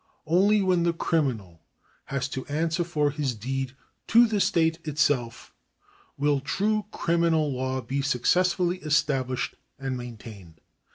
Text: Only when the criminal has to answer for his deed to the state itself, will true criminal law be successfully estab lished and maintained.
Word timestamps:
Only 0.25 0.63
when 0.63 0.81
the 0.81 0.93
criminal 0.93 1.61
has 2.05 2.27
to 2.29 2.43
answer 2.47 2.83
for 2.83 3.11
his 3.11 3.35
deed 3.35 3.75
to 4.07 4.25
the 4.25 4.39
state 4.39 4.79
itself, 4.83 5.53
will 6.17 6.39
true 6.39 6.85
criminal 6.89 7.53
law 7.53 7.81
be 7.81 8.01
successfully 8.01 8.79
estab 8.79 9.27
lished 9.27 9.53
and 9.77 9.95
maintained. 9.95 10.59